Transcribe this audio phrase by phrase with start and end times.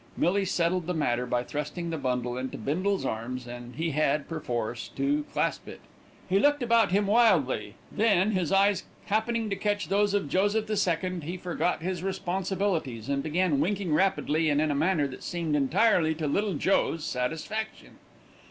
[0.17, 4.87] Millie settled the matter by thrusting the bundle into Bindle's arms and he had, perforce,
[4.95, 5.79] to clasp it.
[6.27, 10.75] He looked about him wildly, then, his eyes happening to catch those of Joseph the
[10.75, 15.55] Second, he forgot his responsibilities, and began winking rapidly and in a manner that seemed
[15.55, 17.99] entirely to Little Joe's satisfaction.